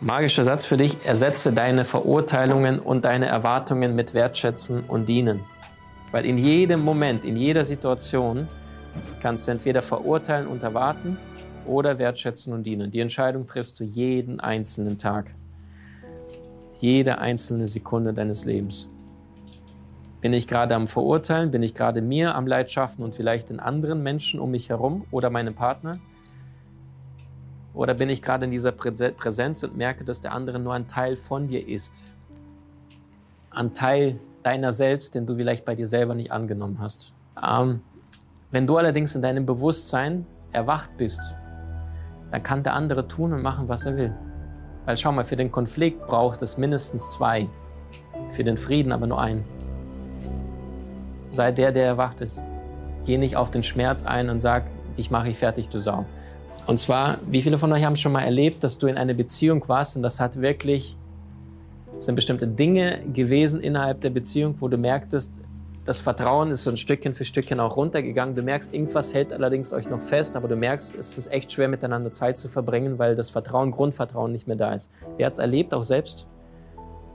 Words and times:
Magischer 0.00 0.44
Satz 0.44 0.64
für 0.64 0.76
dich, 0.76 1.04
ersetze 1.04 1.52
deine 1.52 1.84
Verurteilungen 1.84 2.78
und 2.78 3.04
deine 3.04 3.26
Erwartungen 3.26 3.96
mit 3.96 4.14
Wertschätzen 4.14 4.84
und 4.84 5.08
Dienen. 5.08 5.40
Weil 6.12 6.24
in 6.24 6.38
jedem 6.38 6.84
Moment, 6.84 7.24
in 7.24 7.36
jeder 7.36 7.64
Situation 7.64 8.46
kannst 9.20 9.48
du 9.48 9.52
entweder 9.52 9.82
verurteilen 9.82 10.46
und 10.46 10.62
erwarten 10.62 11.18
oder 11.66 11.98
wertschätzen 11.98 12.52
und 12.52 12.62
dienen. 12.62 12.92
Die 12.92 13.00
Entscheidung 13.00 13.46
triffst 13.46 13.80
du 13.80 13.84
jeden 13.84 14.38
einzelnen 14.38 14.98
Tag, 14.98 15.34
jede 16.80 17.18
einzelne 17.18 17.66
Sekunde 17.66 18.12
deines 18.12 18.44
Lebens. 18.44 18.88
Bin 20.20 20.32
ich 20.32 20.46
gerade 20.46 20.76
am 20.76 20.86
Verurteilen? 20.86 21.50
Bin 21.50 21.64
ich 21.64 21.74
gerade 21.74 22.02
mir 22.02 22.36
am 22.36 22.46
Leid 22.46 22.70
schaffen 22.70 23.02
und 23.02 23.16
vielleicht 23.16 23.50
den 23.50 23.58
anderen 23.58 24.04
Menschen 24.04 24.38
um 24.38 24.52
mich 24.52 24.68
herum 24.68 25.04
oder 25.10 25.28
meinem 25.28 25.54
Partner? 25.56 25.98
Oder 27.74 27.94
bin 27.94 28.08
ich 28.08 28.22
gerade 28.22 28.46
in 28.46 28.50
dieser 28.50 28.72
Präsenz 28.72 29.62
und 29.62 29.76
merke, 29.76 30.04
dass 30.04 30.20
der 30.20 30.32
andere 30.32 30.58
nur 30.58 30.74
ein 30.74 30.88
Teil 30.88 31.16
von 31.16 31.46
dir 31.46 31.66
ist? 31.66 32.06
Ein 33.50 33.74
Teil 33.74 34.18
deiner 34.42 34.72
selbst, 34.72 35.14
den 35.14 35.26
du 35.26 35.36
vielleicht 35.36 35.64
bei 35.64 35.74
dir 35.74 35.86
selber 35.86 36.14
nicht 36.14 36.32
angenommen 36.32 36.78
hast. 36.80 37.12
Ähm, 37.42 37.80
wenn 38.50 38.66
du 38.66 38.76
allerdings 38.76 39.14
in 39.14 39.22
deinem 39.22 39.46
Bewusstsein 39.46 40.26
erwacht 40.52 40.96
bist, 40.96 41.34
dann 42.30 42.42
kann 42.42 42.62
der 42.62 42.74
andere 42.74 43.06
tun 43.06 43.32
und 43.32 43.42
machen, 43.42 43.68
was 43.68 43.86
er 43.86 43.96
will. 43.96 44.14
Weil 44.84 44.96
schau 44.96 45.12
mal, 45.12 45.24
für 45.24 45.36
den 45.36 45.50
Konflikt 45.50 46.06
braucht 46.06 46.40
es 46.42 46.56
mindestens 46.56 47.10
zwei, 47.10 47.48
für 48.30 48.44
den 48.44 48.56
Frieden 48.56 48.92
aber 48.92 49.06
nur 49.06 49.20
einen. 49.20 49.44
Sei 51.30 51.52
der, 51.52 51.72
der 51.72 51.84
erwacht 51.84 52.22
ist. 52.22 52.42
Geh 53.04 53.18
nicht 53.18 53.36
auf 53.36 53.50
den 53.50 53.62
Schmerz 53.62 54.04
ein 54.04 54.30
und 54.30 54.40
sag, 54.40 54.64
dich 54.96 55.10
mache 55.10 55.28
ich 55.28 55.38
fertig, 55.38 55.68
du 55.68 55.78
Sau. 55.78 56.06
Und 56.66 56.78
zwar, 56.78 57.18
wie 57.26 57.40
viele 57.42 57.58
von 57.58 57.72
euch 57.72 57.84
haben 57.84 57.96
schon 57.96 58.12
mal 58.12 58.22
erlebt, 58.22 58.62
dass 58.62 58.78
du 58.78 58.86
in 58.86 58.96
einer 58.96 59.14
Beziehung 59.14 59.66
warst 59.68 59.96
und 59.96 60.02
das 60.02 60.20
hat 60.20 60.40
wirklich, 60.40 60.96
es 61.96 62.04
sind 62.04 62.14
bestimmte 62.14 62.46
Dinge 62.46 63.00
gewesen 63.12 63.60
innerhalb 63.60 64.00
der 64.02 64.10
Beziehung, 64.10 64.54
wo 64.58 64.68
du 64.68 64.76
merktest, 64.76 65.32
das 65.88 66.02
Vertrauen 66.02 66.50
ist 66.50 66.64
so 66.64 66.70
ein 66.70 66.76
Stückchen 66.76 67.14
für 67.14 67.24
Stückchen 67.24 67.60
auch 67.60 67.78
runtergegangen. 67.78 68.34
Du 68.34 68.42
merkst, 68.42 68.74
irgendwas 68.74 69.14
hält 69.14 69.32
allerdings 69.32 69.72
euch 69.72 69.88
noch 69.88 70.02
fest, 70.02 70.36
aber 70.36 70.46
du 70.46 70.54
merkst, 70.54 70.94
es 70.94 71.16
ist 71.16 71.32
echt 71.32 71.50
schwer 71.50 71.66
miteinander 71.66 72.12
Zeit 72.12 72.36
zu 72.36 72.48
verbringen, 72.48 72.98
weil 72.98 73.14
das 73.14 73.30
Vertrauen, 73.30 73.70
Grundvertrauen 73.70 74.30
nicht 74.30 74.46
mehr 74.46 74.56
da 74.56 74.74
ist. 74.74 74.90
Wer 75.16 75.24
hat 75.24 75.32
es 75.32 75.38
erlebt, 75.38 75.72
auch 75.72 75.84
selbst? 75.84 76.26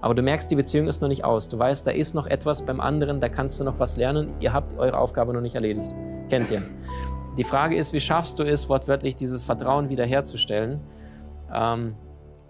Aber 0.02 0.16
du 0.16 0.24
merkst, 0.24 0.50
die 0.50 0.56
Beziehung 0.56 0.88
ist 0.88 1.04
noch 1.04 1.08
nicht 1.08 1.24
aus. 1.24 1.50
Du 1.50 1.60
weißt, 1.60 1.86
da 1.86 1.92
ist 1.92 2.16
noch 2.16 2.26
etwas 2.26 2.64
beim 2.64 2.80
anderen, 2.82 3.20
da 3.20 3.30
kannst 3.30 3.60
du 3.60 3.64
noch 3.64 3.78
was 3.78 3.96
lernen. 3.96 4.34
Ihr 4.40 4.54
habt 4.54 4.76
eure 4.80 4.98
Aufgabe 4.98 5.34
noch 5.34 5.42
nicht 5.42 5.54
erledigt. 5.54 5.92
Kennt 6.30 6.50
ihr? 6.50 6.64
Die 7.38 7.44
Frage 7.44 7.76
ist, 7.76 7.94
wie 7.94 8.00
schaffst 8.00 8.38
du 8.38 8.44
es, 8.44 8.70
wortwörtlich 8.70 9.16
dieses 9.16 9.44
Vertrauen 9.44 9.90
wiederherzustellen? 9.90 10.80
Ähm, 11.52 11.96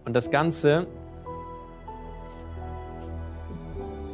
und 0.06 0.14
das 0.14 0.30
Ganze 0.30 0.88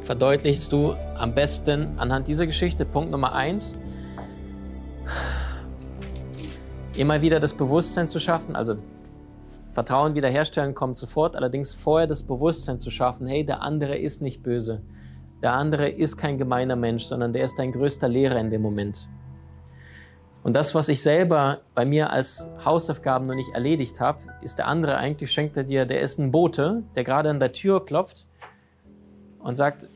verdeutlichst 0.00 0.72
du 0.72 0.94
am 1.16 1.34
besten 1.34 1.98
anhand 1.98 2.28
dieser 2.28 2.46
Geschichte. 2.46 2.84
Punkt 2.84 3.10
Nummer 3.10 3.32
eins, 3.32 3.76
immer 6.96 7.20
wieder 7.20 7.40
das 7.40 7.54
Bewusstsein 7.54 8.08
zu 8.08 8.20
schaffen, 8.20 8.54
also 8.54 8.76
Vertrauen 9.72 10.14
wiederherstellen 10.14 10.74
kommt 10.74 10.96
sofort, 10.96 11.36
allerdings 11.36 11.74
vorher 11.74 12.06
das 12.06 12.22
Bewusstsein 12.22 12.78
zu 12.78 12.90
schaffen, 12.90 13.26
hey, 13.26 13.44
der 13.44 13.62
andere 13.62 13.96
ist 13.96 14.20
nicht 14.20 14.42
böse, 14.42 14.82
der 15.42 15.52
andere 15.52 15.88
ist 15.88 16.16
kein 16.16 16.38
gemeiner 16.38 16.76
Mensch, 16.76 17.04
sondern 17.04 17.32
der 17.32 17.44
ist 17.44 17.58
dein 17.58 17.72
größter 17.72 18.08
Lehrer 18.08 18.38
in 18.40 18.50
dem 18.50 18.62
Moment. 18.62 19.08
Und 20.42 20.54
das, 20.54 20.74
was 20.74 20.88
ich 20.88 21.02
selber 21.02 21.60
bei 21.74 21.84
mir 21.84 22.10
als 22.10 22.50
Hausaufgaben 22.64 23.26
noch 23.26 23.34
nicht 23.34 23.54
erledigt 23.54 24.00
habe, 24.00 24.20
ist 24.40 24.58
der 24.58 24.66
andere 24.66 24.96
eigentlich, 24.96 25.30
schenkt 25.30 25.56
er 25.56 25.64
dir, 25.64 25.84
der 25.84 26.00
ist 26.00 26.18
ein 26.18 26.30
Bote, 26.30 26.82
der 26.96 27.04
gerade 27.04 27.28
an 27.28 27.40
der 27.40 27.52
Tür 27.52 27.84
klopft 27.84 28.26
und 29.38 29.56
sagt, 29.56 29.86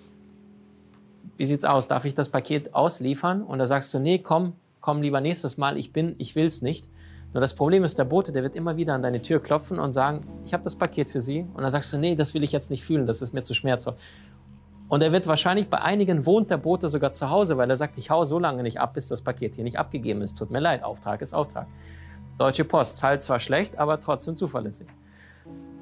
wie 1.36 1.44
sieht's 1.44 1.64
aus, 1.64 1.88
darf 1.88 2.04
ich 2.04 2.14
das 2.14 2.28
Paket 2.28 2.74
ausliefern? 2.74 3.42
Und 3.42 3.58
da 3.58 3.66
sagst 3.66 3.92
du, 3.94 3.98
nee, 3.98 4.18
komm, 4.18 4.52
komm 4.80 5.00
lieber 5.00 5.20
nächstes 5.20 5.56
Mal, 5.56 5.78
ich 5.78 5.92
bin, 5.92 6.14
ich 6.18 6.34
will's 6.36 6.62
nicht. 6.62 6.88
Nur 7.32 7.40
das 7.40 7.54
Problem 7.54 7.82
ist, 7.82 7.98
der 7.98 8.04
Bote, 8.04 8.30
der 8.30 8.44
wird 8.44 8.54
immer 8.54 8.76
wieder 8.76 8.94
an 8.94 9.02
deine 9.02 9.20
Tür 9.20 9.42
klopfen 9.42 9.80
und 9.80 9.92
sagen, 9.92 10.24
ich 10.44 10.52
habe 10.52 10.62
das 10.62 10.76
Paket 10.76 11.10
für 11.10 11.18
Sie. 11.18 11.40
Und 11.40 11.62
dann 11.62 11.70
sagst 11.70 11.92
du, 11.92 11.98
nee, 11.98 12.14
das 12.14 12.32
will 12.32 12.44
ich 12.44 12.52
jetzt 12.52 12.70
nicht 12.70 12.84
fühlen, 12.84 13.06
das 13.06 13.22
ist 13.22 13.32
mir 13.32 13.42
zu 13.42 13.54
schmerzhaft. 13.54 13.98
Und 14.94 15.02
er 15.02 15.10
wird 15.10 15.26
wahrscheinlich 15.26 15.68
bei 15.68 15.80
einigen 15.80 16.24
wohnt 16.24 16.52
der 16.52 16.56
Bote 16.56 16.88
sogar 16.88 17.10
zu 17.10 17.28
Hause, 17.28 17.56
weil 17.56 17.68
er 17.68 17.74
sagt, 17.74 17.98
ich 17.98 18.10
hau 18.10 18.22
so 18.22 18.38
lange 18.38 18.62
nicht 18.62 18.78
ab, 18.78 18.94
bis 18.94 19.08
das 19.08 19.22
Paket 19.22 19.56
hier 19.56 19.64
nicht 19.64 19.76
abgegeben 19.76 20.22
ist. 20.22 20.38
Tut 20.38 20.52
mir 20.52 20.60
leid, 20.60 20.84
Auftrag 20.84 21.20
ist 21.20 21.34
Auftrag. 21.34 21.66
Deutsche 22.38 22.64
Post 22.64 22.98
zahlt 22.98 23.20
zwar 23.20 23.40
schlecht, 23.40 23.76
aber 23.76 23.98
trotzdem 23.98 24.36
zuverlässig. 24.36 24.86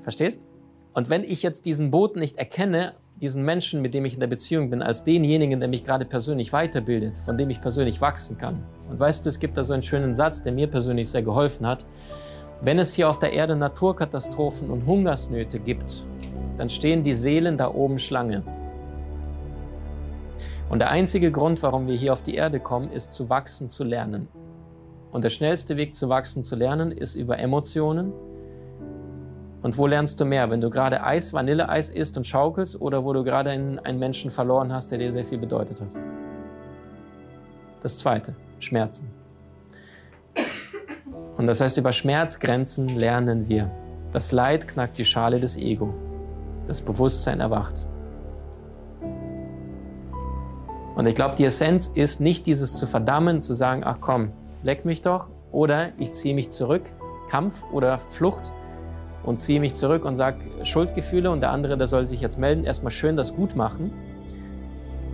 Verstehst? 0.02 0.40
Und 0.94 1.10
wenn 1.10 1.24
ich 1.24 1.42
jetzt 1.42 1.66
diesen 1.66 1.90
Boten 1.90 2.20
nicht 2.20 2.38
erkenne, 2.38 2.94
diesen 3.20 3.44
Menschen, 3.44 3.82
mit 3.82 3.92
dem 3.92 4.06
ich 4.06 4.14
in 4.14 4.20
der 4.20 4.28
Beziehung 4.28 4.70
bin, 4.70 4.80
als 4.80 5.04
denjenigen, 5.04 5.60
der 5.60 5.68
mich 5.68 5.84
gerade 5.84 6.06
persönlich 6.06 6.50
weiterbildet, 6.54 7.18
von 7.18 7.36
dem 7.36 7.50
ich 7.50 7.60
persönlich 7.60 8.00
wachsen 8.00 8.38
kann. 8.38 8.64
Und 8.88 8.98
weißt 8.98 9.26
du, 9.26 9.28
es 9.28 9.38
gibt 9.38 9.58
da 9.58 9.62
so 9.62 9.74
einen 9.74 9.82
schönen 9.82 10.14
Satz, 10.14 10.40
der 10.40 10.54
mir 10.54 10.68
persönlich 10.68 11.10
sehr 11.10 11.22
geholfen 11.22 11.66
hat. 11.66 11.84
Wenn 12.62 12.78
es 12.78 12.94
hier 12.94 13.10
auf 13.10 13.18
der 13.18 13.34
Erde 13.34 13.56
Naturkatastrophen 13.56 14.70
und 14.70 14.86
Hungersnöte 14.86 15.58
gibt, 15.58 16.06
dann 16.56 16.70
stehen 16.70 17.02
die 17.02 17.12
Seelen 17.12 17.58
da 17.58 17.74
oben 17.74 17.98
Schlange. 17.98 18.42
Und 20.68 20.78
der 20.78 20.90
einzige 20.90 21.30
Grund, 21.30 21.62
warum 21.62 21.86
wir 21.86 21.94
hier 21.94 22.12
auf 22.12 22.22
die 22.22 22.34
Erde 22.34 22.60
kommen, 22.60 22.90
ist 22.90 23.12
zu 23.12 23.28
wachsen, 23.28 23.68
zu 23.68 23.84
lernen. 23.84 24.28
Und 25.10 25.24
der 25.24 25.30
schnellste 25.30 25.76
Weg 25.76 25.94
zu 25.94 26.08
wachsen, 26.08 26.42
zu 26.42 26.56
lernen, 26.56 26.90
ist 26.90 27.14
über 27.14 27.38
Emotionen. 27.38 28.12
Und 29.62 29.78
wo 29.78 29.86
lernst 29.86 30.18
du 30.20 30.24
mehr? 30.24 30.50
Wenn 30.50 30.60
du 30.60 30.70
gerade 30.70 31.04
Eis, 31.04 31.32
Vanilleeis 31.32 31.90
isst 31.90 32.16
und 32.16 32.26
schaukelst 32.26 32.80
oder 32.80 33.04
wo 33.04 33.12
du 33.12 33.22
gerade 33.22 33.50
einen, 33.50 33.78
einen 33.78 33.98
Menschen 33.98 34.30
verloren 34.30 34.72
hast, 34.72 34.90
der 34.90 34.98
dir 34.98 35.12
sehr 35.12 35.24
viel 35.24 35.38
bedeutet 35.38 35.80
hat? 35.80 35.94
Das 37.82 37.98
zweite, 37.98 38.34
Schmerzen. 38.58 39.08
Und 41.36 41.46
das 41.46 41.60
heißt, 41.60 41.78
über 41.78 41.92
Schmerzgrenzen 41.92 42.88
lernen 42.88 43.48
wir. 43.48 43.70
Das 44.12 44.32
Leid 44.32 44.68
knackt 44.68 44.98
die 44.98 45.04
Schale 45.04 45.40
des 45.40 45.56
Ego. 45.56 45.94
Das 46.66 46.80
Bewusstsein 46.80 47.40
erwacht. 47.40 47.86
Und 50.94 51.06
ich 51.06 51.14
glaube, 51.14 51.36
die 51.36 51.44
Essenz 51.44 51.88
ist 51.88 52.20
nicht 52.20 52.47
dieses 52.47 52.75
zu 52.75 52.86
verdammen, 52.86 53.41
zu 53.41 53.54
sagen, 53.54 53.82
ach 53.84 53.98
komm, 54.00 54.32
leck 54.62 54.84
mich 54.84 55.03
doch, 55.03 55.28
oder 55.50 55.91
ich 55.98 56.12
ziehe 56.12 56.34
mich 56.34 56.50
zurück, 56.50 56.82
Kampf 57.28 57.62
oder 57.72 57.98
Flucht, 58.10 58.53
und 59.25 59.38
ziehe 59.38 59.60
mich 59.60 59.75
zurück 59.75 60.04
und 60.04 60.16
sage 60.16 60.38
Schuldgefühle 60.64 61.31
und 61.31 61.41
der 61.41 61.50
andere, 61.50 61.76
der 61.76 61.86
soll 61.86 62.04
sich 62.04 62.20
jetzt 62.20 62.38
melden, 62.38 62.64
erstmal 62.64 62.91
schön 62.91 63.16
das 63.16 63.34
gut 63.34 63.56
machen. 63.56 63.92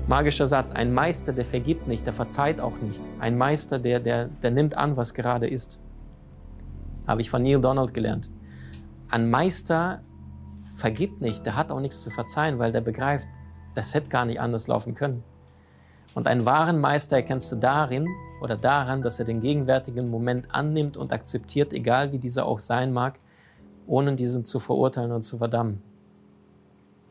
Magischer 0.07 0.47
Satz, 0.47 0.73
ein 0.73 0.93
Meister, 0.95 1.33
der 1.33 1.45
vergibt 1.45 1.87
nicht, 1.87 2.07
der 2.07 2.15
verzeiht 2.15 2.61
auch 2.61 2.81
nicht. 2.81 3.03
Ein 3.21 3.37
Meister, 3.37 3.79
der, 3.79 4.01
der, 4.01 4.29
der 4.29 4.51
nimmt 4.51 4.77
an, 4.77 4.97
was 4.97 5.13
gerade 5.13 5.47
ist. 5.47 5.81
Habe 7.07 7.21
ich 7.21 7.29
von 7.29 7.43
Neil 7.43 7.61
Donald 7.61 7.93
gelernt. 7.93 8.31
Ein 9.11 9.29
Meister 9.29 10.01
vergibt 10.75 11.21
nicht, 11.21 11.45
der 11.45 11.57
hat 11.57 11.71
auch 11.71 11.81
nichts 11.81 12.01
zu 12.01 12.11
verzeihen, 12.11 12.59
weil 12.59 12.73
der 12.73 12.81
begreift, 12.81 13.29
das 13.75 13.95
hätte 13.95 14.09
gar 14.09 14.25
nicht 14.25 14.41
anders 14.41 14.67
laufen 14.67 14.95
können. 14.95 15.23
Und 16.15 16.27
einen 16.27 16.47
wahren 16.47 16.81
Meister 16.81 17.17
erkennst 17.17 17.53
du 17.53 17.57
darin 17.57 18.07
oder 18.41 18.57
daran, 18.57 19.03
dass 19.03 19.19
er 19.19 19.25
den 19.25 19.41
gegenwärtigen 19.41 20.11
Moment 20.11 20.55
annimmt 20.55 20.97
und 20.97 21.13
akzeptiert, 21.13 21.73
egal 21.73 22.13
wie 22.13 22.19
dieser 22.19 22.47
auch 22.47 22.59
sein 22.59 22.93
mag, 22.93 23.19
ohne 23.87 24.15
diesen 24.15 24.45
zu 24.45 24.59
verurteilen 24.59 25.13
und 25.13 25.23
zu 25.23 25.39
verdammen. 25.39 25.83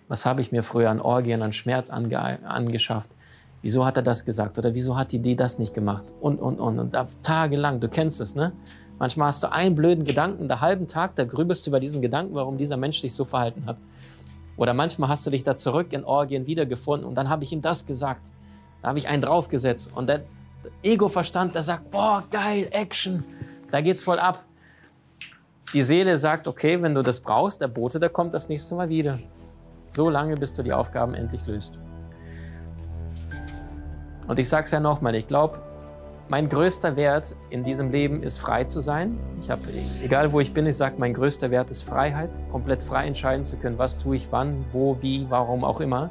Was 0.08 0.26
habe 0.26 0.42
ich 0.42 0.52
mir 0.52 0.64
früher 0.64 0.90
an 0.90 1.02
Orgien, 1.02 1.42
an 1.42 1.54
Schmerz 1.54 1.90
ange 1.90 2.18
angeschafft? 2.48 3.10
Wieso 3.62 3.86
hat 3.86 3.98
er 3.98 4.04
das 4.04 4.24
gesagt? 4.24 4.58
Oder 4.58 4.74
wieso 4.74 4.96
hat 4.96 5.12
die 5.12 5.18
Idee 5.18 5.36
das 5.36 5.60
nicht 5.60 5.74
gemacht? 5.74 6.14
Und, 6.22 6.40
und, 6.40 6.60
und. 6.60 6.80
Und 6.80 6.96
da 6.96 7.08
tagelang, 7.24 7.80
du 7.80 7.90
kennst 7.90 8.22
es, 8.22 8.36
ne? 8.36 8.54
Manchmal 9.00 9.28
hast 9.28 9.44
du 9.44 9.52
einen 9.52 9.76
blöden 9.76 10.06
Gedanken, 10.06 10.48
der 10.48 10.62
halben 10.62 10.88
Tag, 10.88 11.16
da 11.16 11.24
grübelst 11.24 11.66
du 11.66 11.70
über 11.70 11.80
diesen 11.80 12.02
Gedanken, 12.02 12.34
warum 12.34 12.58
dieser 12.58 12.78
Mensch 12.78 13.00
sich 13.00 13.14
so 13.14 13.26
verhalten 13.26 13.66
hat. 13.66 13.78
Oder 14.56 14.74
manchmal 14.74 15.10
hast 15.10 15.26
du 15.28 15.30
dich 15.30 15.44
da 15.44 15.56
zurück 15.56 15.94
in 15.94 16.04
Orgien 16.04 16.48
wiedergefunden 16.48 17.08
und 17.08 17.16
dann 17.16 17.30
habe 17.30 17.44
ich 17.44 17.52
ihm 17.52 17.62
das 17.62 17.86
gesagt. 17.86 18.34
Da 18.82 18.90
habe 18.90 19.00
ich 19.00 19.08
einen 19.08 19.22
draufgesetzt 19.22 19.92
und 19.94 20.08
der 20.08 20.24
Ego-Verstand, 20.84 21.56
der 21.56 21.64
sagt, 21.64 21.92
boah, 21.92 22.24
geil, 22.30 22.68
Action, 22.72 23.24
da 23.72 23.82
geht's 23.82 24.04
voll 24.04 24.20
ab. 24.20 24.44
Die 25.74 25.82
Seele 25.82 26.16
sagt, 26.18 26.48
okay, 26.48 26.82
wenn 26.82 26.96
du 26.96 27.04
das 27.04 27.20
brauchst, 27.20 27.62
der 27.62 27.68
Bote, 27.68 28.00
der 28.00 28.10
kommt 28.10 28.34
das 28.34 28.48
nächste 28.48 28.76
Mal 28.76 28.90
wieder. 28.90 29.20
So 29.90 30.10
lange, 30.10 30.38
bis 30.38 30.54
du 30.54 30.64
die 30.64 30.74
Aufgaben 30.74 31.14
endlich 31.14 31.46
löst. 31.46 31.80
Und 34.28 34.40
ich 34.40 34.48
sage 34.48 34.66
es 34.66 34.72
ja 34.72 34.80
nochmal, 34.80 35.16
ich 35.16 35.28
glaube, 35.28 35.60
mein 36.30 36.50
größter 36.50 36.98
Wert 36.98 37.36
in 37.50 37.64
diesem 37.64 37.90
Leben 37.90 38.22
ist 38.22 38.38
frei 38.38 38.66
zu 38.66 38.82
sein. 38.82 39.18
Ich 39.40 39.50
habe, 39.50 39.62
egal 40.02 40.34
wo 40.34 40.42
ich 40.42 40.54
bin, 40.54 40.66
ich 40.66 40.76
sage, 40.76 40.96
mein 40.98 41.14
größter 41.14 41.52
Wert 41.52 41.70
ist 41.72 41.84
Freiheit, 41.84 42.32
komplett 42.50 42.82
frei 42.82 43.08
entscheiden 43.08 43.46
zu 43.46 43.56
können, 43.56 43.78
was 43.78 43.98
tue 43.98 44.18
ich 44.18 44.28
wann, 44.30 44.66
wo, 44.72 45.02
wie, 45.02 45.26
warum 45.30 45.64
auch 45.64 45.80
immer. 45.80 46.10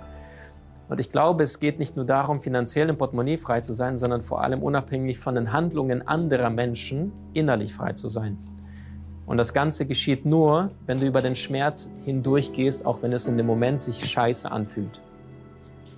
Und 0.88 1.00
ich 1.00 1.10
glaube, 1.10 1.42
es 1.42 1.58
geht 1.58 1.78
nicht 1.78 1.96
nur 1.96 2.04
darum, 2.04 2.40
finanziell 2.40 2.88
im 2.88 2.96
Portemonnaie 2.96 3.38
frei 3.38 3.60
zu 3.60 3.74
sein, 3.74 3.98
sondern 3.98 4.22
vor 4.22 4.42
allem 4.42 4.62
unabhängig 4.62 5.18
von 5.18 5.34
den 5.34 5.52
Handlungen 5.52 6.06
anderer 6.06 6.50
Menschen 6.50 7.12
innerlich 7.34 7.74
frei 7.74 7.92
zu 7.92 8.08
sein. 8.08 8.38
Und 9.26 9.38
das 9.38 9.52
Ganze 9.52 9.86
geschieht 9.86 10.24
nur, 10.24 10.70
wenn 10.86 11.00
du 11.00 11.06
über 11.06 11.20
den 11.20 11.34
Schmerz 11.34 11.90
hindurchgehst, 12.04 12.86
auch 12.86 13.02
wenn 13.02 13.12
es 13.12 13.26
in 13.26 13.36
dem 13.36 13.46
Moment 13.46 13.80
sich 13.80 14.08
scheiße 14.08 14.50
anfühlt. 14.50 15.00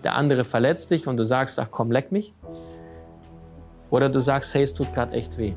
Der 0.02 0.14
andere 0.14 0.44
verletzt 0.44 0.90
dich 0.90 1.06
und 1.06 1.18
du 1.18 1.24
sagst, 1.24 1.58
ach 1.58 1.68
komm, 1.70 1.90
leck 1.90 2.10
mich. 2.10 2.34
Oder 3.90 4.08
du 4.08 4.20
sagst, 4.20 4.54
hey, 4.54 4.62
es 4.62 4.72
tut 4.72 4.92
gerade 4.94 5.12
echt 5.12 5.36
weh. 5.36 5.54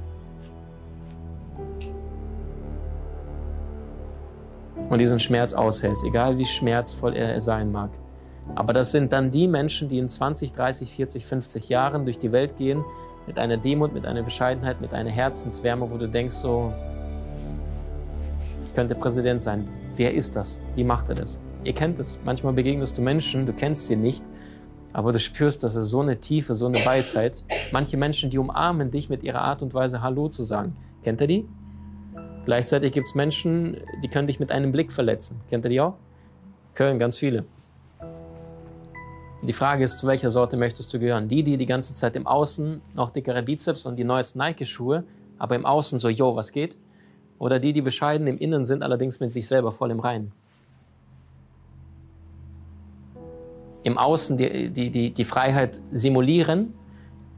Und 4.89 4.99
diesen 4.99 5.19
Schmerz 5.19 5.53
aushältst, 5.53 6.03
egal 6.03 6.37
wie 6.37 6.43
schmerzvoll 6.43 7.15
er 7.15 7.39
sein 7.39 7.71
mag. 7.71 7.91
Aber 8.55 8.73
das 8.73 8.91
sind 8.91 9.13
dann 9.13 9.31
die 9.31 9.47
Menschen, 9.47 9.87
die 9.87 9.97
in 9.97 10.09
20, 10.09 10.51
30, 10.51 10.91
40, 10.91 11.25
50 11.25 11.69
Jahren 11.69 12.05
durch 12.05 12.17
die 12.17 12.31
Welt 12.31 12.57
gehen, 12.57 12.83
mit 13.27 13.39
einer 13.39 13.57
Demut, 13.57 13.93
mit 13.93 14.05
einer 14.05 14.23
Bescheidenheit, 14.23 14.81
mit 14.81 14.93
einer 14.93 15.09
Herzenswärme, 15.09 15.89
wo 15.89 15.97
du 15.97 16.07
denkst 16.07 16.35
so, 16.35 16.73
ich 18.65 18.73
könnte 18.73 18.95
Präsident 18.95 19.41
sein. 19.41 19.67
Wer 19.95 20.13
ist 20.13 20.35
das? 20.35 20.61
Wie 20.75 20.83
macht 20.83 21.09
er 21.09 21.15
das? 21.15 21.39
Ihr 21.63 21.73
kennt 21.73 21.99
es. 21.99 22.19
Manchmal 22.23 22.53
begegnest 22.53 22.97
du 22.97 23.01
Menschen, 23.01 23.45
du 23.45 23.53
kennst 23.53 23.87
sie 23.87 23.95
nicht, 23.95 24.23
aber 24.93 25.11
du 25.11 25.19
spürst, 25.19 25.63
dass 25.63 25.75
es 25.75 25.89
so 25.89 26.01
eine 26.01 26.19
Tiefe, 26.19 26.55
so 26.55 26.65
eine 26.65 26.83
Weisheit. 26.85 27.45
Manche 27.71 27.97
Menschen, 27.97 28.29
die 28.29 28.37
umarmen 28.37 28.91
dich 28.91 29.09
mit 29.09 29.23
ihrer 29.23 29.41
Art 29.41 29.61
und 29.61 29.73
Weise, 29.73 30.01
Hallo 30.01 30.27
zu 30.29 30.43
sagen. 30.43 30.75
Kennt 31.03 31.21
ihr 31.21 31.27
die? 31.27 31.47
Gleichzeitig 32.45 32.91
gibt 32.91 33.07
es 33.07 33.15
Menschen, 33.15 33.77
die 34.03 34.07
können 34.07 34.27
dich 34.27 34.39
mit 34.39 34.51
einem 34.51 34.71
Blick 34.71 34.91
verletzen. 34.91 35.39
Kennt 35.49 35.65
ihr 35.65 35.69
die 35.69 35.81
auch? 35.81 35.93
Köln, 36.73 36.97
ganz 36.97 37.17
viele. 37.17 37.45
Die 39.43 39.53
Frage 39.53 39.83
ist, 39.83 39.97
zu 39.97 40.07
welcher 40.07 40.29
Sorte 40.29 40.55
möchtest 40.55 40.93
du 40.93 40.99
gehören? 40.99 41.27
Die, 41.27 41.43
die 41.43 41.57
die 41.57 41.65
ganze 41.65 41.93
Zeit 41.95 42.15
im 42.15 42.27
Außen 42.27 42.81
noch 42.93 43.09
dickere 43.09 43.41
Bizeps 43.41 43.85
und 43.85 43.97
die 43.97 44.03
neuesten 44.03 44.39
Nike-Schuhe, 44.39 45.03
aber 45.37 45.55
im 45.55 45.65
Außen 45.65 45.97
so, 45.97 46.09
yo, 46.09 46.35
was 46.35 46.51
geht? 46.51 46.77
Oder 47.39 47.59
die, 47.59 47.73
die 47.73 47.81
bescheiden 47.81 48.27
im 48.27 48.37
Innen 48.37 48.65
sind, 48.65 48.83
allerdings 48.83 49.19
mit 49.19 49.31
sich 49.31 49.47
selber 49.47 49.71
voll 49.71 49.89
im 49.89 49.99
Reinen? 49.99 50.31
im 53.83 53.97
Außen 53.97 54.37
die, 54.37 54.69
die, 54.69 54.89
die, 54.89 55.11
die 55.11 55.23
Freiheit 55.23 55.79
simulieren 55.91 56.73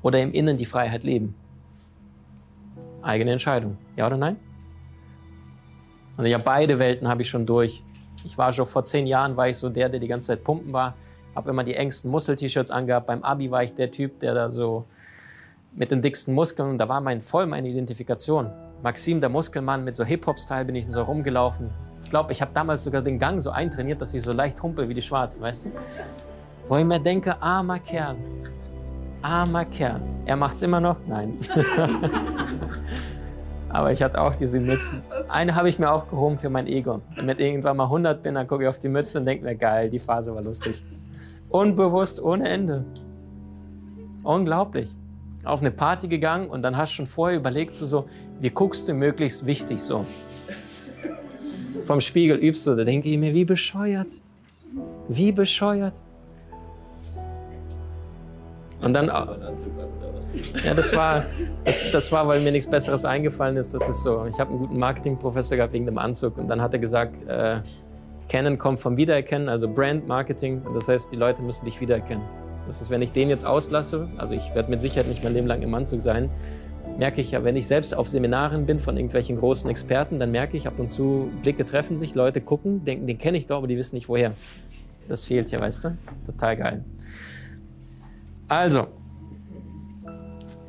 oder 0.02 0.22
im 0.22 0.32
Innen 0.32 0.58
die 0.58 0.66
Freiheit 0.66 1.04
leben? 1.04 1.36
Eigene 3.02 3.32
Entscheidung. 3.32 3.78
Ja 3.96 4.08
oder 4.08 4.18
nein? 4.18 4.38
Und 6.18 6.26
ja, 6.26 6.38
beide 6.38 6.80
Welten 6.80 7.08
habe 7.08 7.22
ich 7.22 7.30
schon 7.30 7.46
durch. 7.46 7.84
Ich 8.24 8.38
war 8.38 8.52
schon 8.52 8.66
vor 8.66 8.84
zehn 8.84 9.08
Jahren, 9.08 9.36
war 9.36 9.50
ich 9.50 9.58
so 9.58 9.70
der, 9.70 9.90
der 9.90 10.00
die 10.00 10.08
ganze 10.08 10.28
Zeit 10.28 10.44
pumpen 10.44 10.72
war. 10.72 10.96
Habe 11.36 11.50
immer 11.50 11.64
die 11.64 11.76
engsten 11.76 12.12
Muskel-T-Shirts 12.12 12.72
angehabt. 12.72 13.08
Beim 13.08 13.24
Abi 13.24 13.50
war 13.50 13.64
ich 13.64 13.74
der 13.74 13.92
Typ, 13.92 14.20
der 14.20 14.34
da 14.34 14.50
so 14.50 14.86
mit 15.76 15.92
den 15.92 16.02
dicksten 16.02 16.34
Muskeln, 16.34 16.70
und 16.70 16.78
da 16.78 16.88
war 16.88 17.02
mein, 17.02 17.22
voll 17.22 17.48
meine 17.48 17.68
Identifikation. 17.68 18.52
Maxim, 18.84 19.20
der 19.22 19.30
Muskelmann, 19.30 19.84
mit 19.84 19.96
so 19.96 20.04
Hip-Hop-Style 20.04 20.66
bin 20.66 20.76
ich 20.76 20.90
so 20.90 21.02
rumgelaufen. 21.02 21.70
Ich 22.04 22.10
glaube, 22.10 22.32
ich 22.32 22.42
habe 22.42 22.52
damals 22.54 22.84
sogar 22.84 23.02
den 23.02 23.18
Gang 23.18 23.42
so 23.42 23.50
eintrainiert, 23.50 24.02
dass 24.02 24.14
ich 24.14 24.22
so 24.22 24.34
leicht 24.34 24.62
humpel 24.62 24.88
wie 24.90 24.94
die 24.94 25.02
Schwarzen, 25.02 25.42
weißt 25.42 25.66
du? 25.66 25.72
Wo 26.68 26.78
ich 26.78 26.86
mir 26.86 27.00
denke, 27.00 27.42
armer 27.42 27.80
Kerl, 27.80 28.16
armer 29.22 29.66
Kerl. 29.66 30.02
Er 30.26 30.36
macht 30.36 30.58
es 30.58 30.62
immer 30.62 30.80
noch? 30.80 30.98
Nein. 31.08 31.40
Aber 33.70 33.92
ich 33.92 34.04
hatte 34.04 34.22
auch 34.22 34.36
diese 34.36 34.60
Mützen. 34.60 35.02
Eine 35.30 35.56
habe 35.56 35.68
ich 35.68 35.80
mir 35.80 35.92
aufgehoben 35.92 36.38
für 36.38 36.50
mein 36.50 36.68
Ego. 36.68 37.02
Wenn 37.16 37.30
ich 37.30 37.40
irgendwann 37.40 37.78
mal 37.78 37.86
100 37.86 38.22
bin, 38.22 38.36
dann 38.36 38.48
gucke 38.48 38.64
ich 38.64 38.70
auf 38.70 38.78
die 38.78 38.90
Mütze 38.90 39.20
und 39.20 39.26
denke 39.26 39.44
mir, 39.44 39.56
geil, 39.56 39.90
die 39.90 39.98
Phase 39.98 40.36
war 40.36 40.44
lustig. 40.44 40.84
Unbewusst, 41.54 42.20
ohne 42.20 42.50
Ende. 42.50 42.84
Unglaublich. 44.24 44.90
Auf 45.46 45.62
eine 45.62 45.70
Party 45.70 46.08
gegangen 46.08 46.48
und 46.48 46.64
dann 46.64 46.76
hast 46.76 46.94
du 46.94 46.96
schon 46.96 47.06
vorher 47.06 47.38
überlegt, 47.38 47.76
so, 47.76 47.86
so 47.86 48.06
wie 48.40 48.50
guckst 48.50 48.90
du 48.90 48.94
möglichst 48.96 49.46
wichtig 49.46 49.80
so. 49.80 50.04
Vom 51.86 52.02
Spiegel 52.02 52.38
übst 52.38 52.66
du, 52.66 52.74
da 52.74 52.84
denke 52.84 53.08
ich 53.08 53.20
mir, 53.20 53.36
wie 53.36 53.46
bescheuert. 53.46 54.14
Wie 55.08 55.32
bescheuert. 55.32 56.02
Und 58.82 58.94
dann. 58.94 59.12
Ja, 60.66 60.74
das 60.74 60.96
war, 60.96 61.28
das, 61.66 61.86
das 61.92 62.12
war, 62.12 62.28
weil 62.28 62.42
mir 62.42 62.52
nichts 62.52 62.68
Besseres 62.68 63.06
eingefallen 63.06 63.58
ist. 63.58 63.76
Das 63.76 63.88
ist 63.88 64.02
so. 64.02 64.26
Ich 64.26 64.40
habe 64.40 64.50
einen 64.50 64.60
guten 64.60 64.80
Marketingprofessor 64.80 65.58
gehabt 65.58 65.74
wegen 65.74 65.86
dem 65.86 66.00
Anzug 66.00 66.40
und 66.40 66.48
dann 66.48 66.64
hat 66.64 66.74
er 66.74 66.80
gesagt, 66.80 67.22
äh, 67.28 67.62
Kennen 68.28 68.58
kommt 68.58 68.80
vom 68.80 68.98
Wiedererkennen, 68.98 69.50
also 69.50 69.68
Brand 69.68 70.08
Marketing. 70.08 70.62
Und 70.62 70.74
das 70.76 70.88
heißt, 70.88 71.12
die 71.12 71.18
Leute 71.18 71.42
müssen 71.42 71.66
dich 71.66 71.80
wiedererkennen. 71.82 72.24
Das 72.68 72.82
ist, 72.82 72.90
wenn 72.90 73.02
ich 73.02 73.12
den 73.12 73.30
jetzt 73.30 73.46
auslasse, 73.46 74.10
also 74.18 74.36
ich 74.36 74.56
werde 74.56 74.70
mit 74.70 74.82
Sicherheit 74.82 75.08
nicht 75.08 75.24
mein 75.24 75.34
Leben 75.34 75.48
lang 75.48 75.62
im 75.62 75.74
Anzug 75.74 76.02
sein, 76.02 76.30
merke 76.98 77.22
ich 77.22 77.32
ja, 77.32 77.44
wenn 77.44 77.56
ich 77.56 77.68
selbst 77.68 77.96
auf 77.96 78.08
Seminaren 78.08 78.66
bin 78.66 78.80
von 78.80 78.96
irgendwelchen 78.96 79.38
großen 79.38 79.70
Experten, 79.70 80.20
dann 80.20 80.32
merke 80.32 80.58
ich 80.58 80.68
ab 80.68 80.80
und 80.80 80.88
zu, 80.88 81.30
Blicke 81.42 81.66
treffen 81.66 81.98
sich, 81.98 82.16
Leute 82.16 82.42
gucken, 82.42 82.86
denken, 82.86 83.08
den 83.08 83.18
kenne 83.18 83.38
ich 83.38 83.48
doch, 83.48 83.58
aber 83.58 83.68
die 83.68 83.78
wissen 83.78 83.96
nicht 83.96 84.10
woher. 84.10 84.34
Das 85.08 85.26
fehlt 85.26 85.52
ja, 85.52 85.60
weißt 85.60 85.86
du? 85.86 85.98
Total 86.26 86.56
geil. 86.56 86.86
Also, 88.48 88.88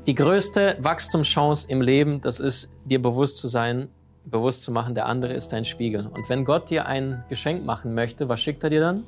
die 0.06 0.14
größte 0.14 0.76
Wachstumschance 0.80 1.68
im 1.68 1.80
Leben, 1.80 2.20
das 2.20 2.40
ist 2.40 2.68
dir 2.84 3.00
bewusst 3.00 3.38
zu 3.38 3.48
sein, 3.48 3.88
bewusst 4.24 4.64
zu 4.64 4.72
machen, 4.72 4.94
der 4.94 5.06
andere 5.06 5.32
ist 5.32 5.52
dein 5.52 5.64
Spiegel. 5.64 6.06
Und 6.06 6.28
wenn 6.28 6.44
Gott 6.44 6.70
dir 6.70 6.86
ein 6.86 7.24
Geschenk 7.28 7.64
machen 7.64 7.94
möchte, 7.94 8.28
was 8.28 8.40
schickt 8.40 8.64
er 8.64 8.70
dir 8.70 8.80
dann? 8.80 9.06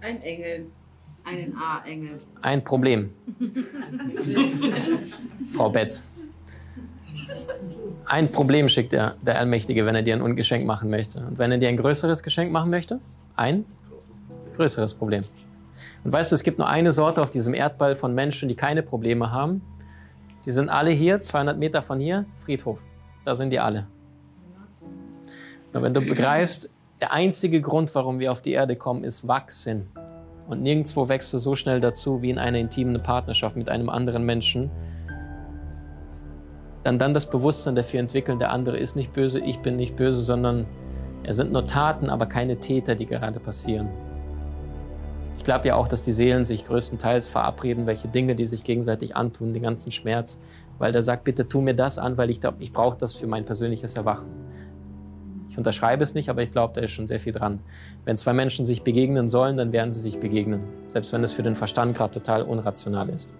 Ein 0.00 0.22
Engel. 0.22 0.66
Einen 1.24 1.56
A-Engel. 1.56 2.18
Ein 2.42 2.62
Problem. 2.62 3.10
Frau 5.48 5.70
Betz. 5.70 6.10
Ein 8.04 8.30
Problem 8.30 8.68
schickt 8.68 8.92
er, 8.92 9.16
der 9.22 9.38
Allmächtige, 9.38 9.86
wenn 9.86 9.94
er 9.94 10.02
dir 10.02 10.22
ein 10.22 10.36
Geschenk 10.36 10.66
machen 10.66 10.90
möchte. 10.90 11.20
Und 11.20 11.38
wenn 11.38 11.50
er 11.50 11.58
dir 11.58 11.68
ein 11.68 11.78
größeres 11.78 12.22
Geschenk 12.22 12.52
machen 12.52 12.70
möchte? 12.70 13.00
Ein 13.36 13.64
größeres 14.54 14.92
Problem. 14.92 15.22
Und 16.04 16.12
weißt 16.12 16.30
du, 16.30 16.34
es 16.34 16.42
gibt 16.42 16.58
nur 16.58 16.68
eine 16.68 16.92
Sorte 16.92 17.22
auf 17.22 17.30
diesem 17.30 17.54
Erdball 17.54 17.94
von 17.94 18.14
Menschen, 18.14 18.48
die 18.48 18.54
keine 18.54 18.82
Probleme 18.82 19.30
haben. 19.30 19.62
Die 20.44 20.50
sind 20.50 20.68
alle 20.68 20.90
hier, 20.90 21.22
200 21.22 21.58
Meter 21.58 21.82
von 21.82 21.98
hier, 21.98 22.26
Friedhof. 22.36 22.84
Da 23.24 23.34
sind 23.34 23.50
die 23.50 23.58
alle. 23.58 23.86
Und 25.74 25.82
wenn 25.82 25.92
du 25.92 26.00
begreifst, 26.00 26.70
der 27.00 27.12
einzige 27.12 27.60
Grund, 27.60 27.94
warum 27.94 28.20
wir 28.20 28.30
auf 28.30 28.40
die 28.40 28.52
Erde 28.52 28.76
kommen, 28.76 29.02
ist 29.02 29.26
Wachsen. 29.26 29.88
Und 30.48 30.62
nirgendwo 30.62 31.08
wächst 31.08 31.32
du 31.34 31.38
so 31.38 31.56
schnell 31.56 31.80
dazu 31.80 32.22
wie 32.22 32.30
in 32.30 32.38
einer 32.38 32.58
intimen 32.58 33.02
Partnerschaft 33.02 33.56
mit 33.56 33.68
einem 33.68 33.90
anderen 33.90 34.24
Menschen. 34.24 34.70
Dann 36.84 36.98
dann 36.98 37.12
das 37.12 37.28
Bewusstsein 37.28 37.74
dafür 37.74 38.00
entwickeln, 38.00 38.38
der 38.38 38.50
andere 38.50 38.78
ist 38.78 38.94
nicht 38.94 39.12
böse, 39.12 39.40
ich 39.40 39.58
bin 39.60 39.76
nicht 39.76 39.96
böse, 39.96 40.22
sondern 40.22 40.66
es 41.24 41.36
sind 41.36 41.50
nur 41.50 41.66
Taten, 41.66 42.08
aber 42.08 42.26
keine 42.26 42.58
Täter, 42.58 42.94
die 42.94 43.06
gerade 43.06 43.40
passieren. 43.40 43.88
Ich 45.38 45.44
glaube 45.44 45.66
ja 45.66 45.74
auch, 45.74 45.88
dass 45.88 46.02
die 46.02 46.12
Seelen 46.12 46.44
sich 46.44 46.66
größtenteils 46.66 47.26
verabreden, 47.26 47.86
welche 47.86 48.06
Dinge 48.06 48.36
die 48.36 48.44
sich 48.44 48.62
gegenseitig 48.62 49.16
antun, 49.16 49.52
den 49.52 49.62
ganzen 49.62 49.90
Schmerz, 49.90 50.40
weil 50.78 50.92
der 50.92 51.02
sagt, 51.02 51.24
bitte 51.24 51.48
tu 51.48 51.62
mir 51.62 51.74
das 51.74 51.98
an, 51.98 52.16
weil 52.16 52.30
ich 52.30 52.40
glaube, 52.40 52.58
ich 52.62 52.72
brauche 52.72 52.96
das 52.96 53.16
für 53.16 53.26
mein 53.26 53.44
persönliches 53.44 53.96
Erwachen. 53.96 54.28
Ich 55.54 55.58
unterschreibe 55.58 56.02
es 56.02 56.14
nicht, 56.14 56.28
aber 56.30 56.42
ich 56.42 56.50
glaube, 56.50 56.74
da 56.74 56.80
ist 56.80 56.90
schon 56.90 57.06
sehr 57.06 57.20
viel 57.20 57.32
dran. 57.32 57.60
Wenn 58.04 58.16
zwei 58.16 58.32
Menschen 58.32 58.64
sich 58.64 58.82
begegnen 58.82 59.28
sollen, 59.28 59.56
dann 59.56 59.70
werden 59.70 59.92
sie 59.92 60.00
sich 60.00 60.18
begegnen, 60.18 60.64
selbst 60.88 61.12
wenn 61.12 61.22
es 61.22 61.30
für 61.30 61.44
den 61.44 61.54
Verstand 61.54 61.96
gerade 61.96 62.12
total 62.12 62.42
unrational 62.42 63.08
ist. 63.08 63.32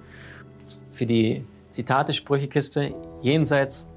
Für 0.92 1.06
die 1.06 1.44
Zitate-Sprüchekiste 1.70 2.94
jenseits 3.20 3.90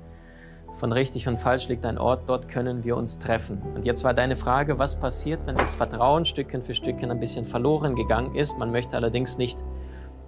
von 0.74 0.94
richtig 0.94 1.28
und 1.28 1.38
falsch 1.38 1.68
liegt 1.68 1.86
ein 1.86 2.00
Ort, 2.00 2.28
dort 2.28 2.50
können 2.50 2.84
wir 2.84 2.98
uns 2.98 3.20
treffen. 3.20 3.62
Und 3.76 3.86
jetzt 3.86 4.04
war 4.04 4.16
deine 4.16 4.36
Frage, 4.36 4.80
was 4.80 5.00
passiert, 5.00 5.46
wenn 5.46 5.56
das 5.56 5.74
Vertrauen 5.74 6.26
Stückchen 6.26 6.64
für 6.64 6.74
Stückchen 6.74 7.12
ein 7.12 7.20
bisschen 7.20 7.46
verloren 7.46 7.94
gegangen 7.94 8.34
ist? 8.34 8.58
Man 8.58 8.72
möchte 8.72 8.96
allerdings 8.96 9.38
nicht 9.38 9.64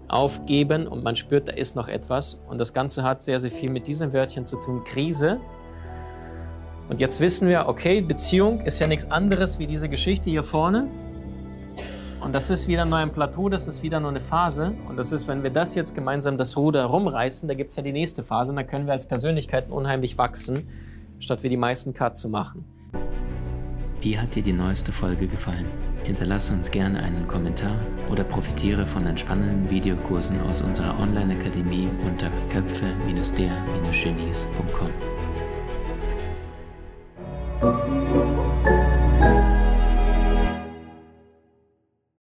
aufgeben 0.09 0.85
und 0.85 1.03
man 1.03 1.15
spürt, 1.15 1.47
da 1.47 1.53
ist 1.53 1.75
noch 1.75 1.87
etwas. 1.87 2.35
Und 2.47 2.59
das 2.59 2.71
Ganze 2.71 3.01
hat 3.01 3.23
sehr, 3.23 3.39
sehr 3.39 3.49
viel 3.49 3.71
mit 3.71 3.87
diesem 3.87 4.13
Wörtchen 4.13 4.45
zu 4.45 4.57
tun, 4.57 4.83
Krise. 4.83 5.39
Und 6.89 6.99
jetzt 6.99 7.19
wissen 7.19 7.47
wir, 7.47 7.67
okay, 7.67 8.01
Beziehung 8.01 8.61
ist 8.61 8.79
ja 8.79 8.87
nichts 8.87 9.11
anderes 9.11 9.59
wie 9.59 9.67
diese 9.67 9.89
Geschichte 9.89 10.31
hier 10.31 10.41
vorne. 10.43 10.89
Und 12.19 12.33
das 12.33 12.49
ist 12.49 12.67
wieder 12.67 12.83
nur 12.83 12.97
ein 12.97 13.11
Plateau, 13.11 13.47
das 13.47 13.67
ist 13.67 13.83
wieder 13.83 13.99
nur 13.99 14.09
eine 14.09 14.19
Phase. 14.19 14.73
Und 14.87 14.97
das 14.97 15.11
ist, 15.11 15.27
wenn 15.27 15.43
wir 15.43 15.51
das 15.51 15.75
jetzt 15.75 15.93
gemeinsam 15.95 16.35
das 16.35 16.57
Ruder 16.57 16.83
rumreißen, 16.85 17.47
da 17.47 17.53
gibt 17.53 17.69
es 17.69 17.75
ja 17.77 17.83
die 17.83 17.93
nächste 17.93 18.23
Phase 18.23 18.51
und 18.51 18.55
da 18.57 18.63
können 18.63 18.87
wir 18.87 18.93
als 18.93 19.07
Persönlichkeiten 19.07 19.71
unheimlich 19.71 20.17
wachsen, 20.17 20.67
statt 21.19 21.43
wie 21.43 21.49
die 21.49 21.57
meisten 21.57 21.93
Cut 21.93 22.17
zu 22.17 22.27
machen. 22.27 22.65
Wie 24.01 24.17
hat 24.17 24.33
dir 24.35 24.43
die 24.43 24.53
neueste 24.53 24.91
Folge 24.91 25.27
gefallen? 25.27 25.67
Hinterlasse 26.03 26.53
uns 26.53 26.71
gerne 26.71 27.03
einen 27.03 27.27
Kommentar 27.27 27.79
oder 28.09 28.23
profitiere 28.23 28.87
von 28.87 29.05
entspannenden 29.05 29.69
Videokursen 29.69 30.41
aus 30.41 30.61
unserer 30.61 30.99
Online-Akademie 30.99 31.89
unter 32.05 32.31
köpfe-der-genies.com. 32.49 34.89